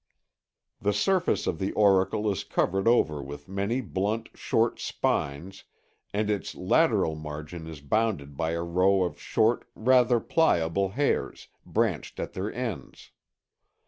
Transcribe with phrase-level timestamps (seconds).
[0.81, 5.63] The surface of the auricle is covered over with many blunt, short spines
[6.11, 12.19] and its lateral margin is bounded by a row of short rather pliable hairs, branched
[12.19, 13.11] at their ends.